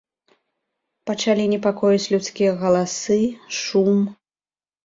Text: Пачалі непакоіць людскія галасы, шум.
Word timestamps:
Пачалі 1.09 1.45
непакоіць 1.51 2.09
людскія 2.15 2.57
галасы, 2.65 3.21
шум. 3.59 3.97